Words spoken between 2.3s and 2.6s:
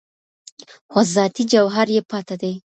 دی